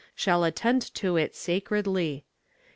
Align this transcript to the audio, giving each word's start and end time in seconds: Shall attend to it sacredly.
Shall 0.15 0.43
attend 0.43 0.95
to 0.95 1.15
it 1.15 1.35
sacredly. 1.35 2.25